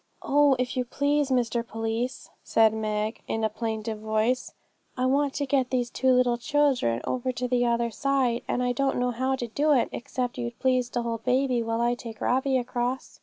'Oh, 0.23 0.55
if 0.57 0.75
you 0.75 0.83
please, 0.83 1.29
Mr 1.29 1.63
Police,' 1.63 2.31
said 2.43 2.73
Meg, 2.73 3.21
in 3.27 3.43
a 3.43 3.49
plaintive 3.49 3.99
voice, 3.99 4.51
'I 4.97 5.05
want 5.05 5.33
to 5.35 5.45
get 5.45 5.69
these 5.69 5.91
two 5.91 6.11
little 6.11 6.39
children 6.39 7.01
over 7.03 7.31
to 7.33 7.47
the 7.47 7.67
other 7.67 7.91
side, 7.91 8.41
and 8.47 8.63
I 8.63 8.71
don't 8.71 8.97
know 8.97 9.11
how 9.11 9.35
to 9.35 9.45
do 9.45 9.73
it, 9.73 9.89
except 9.91 10.39
you'd 10.39 10.57
please 10.57 10.89
to 10.89 11.03
hold 11.03 11.23
baby 11.23 11.61
while 11.61 11.81
I 11.81 11.93
take 11.93 12.19
Robbie 12.19 12.57
across.' 12.57 13.19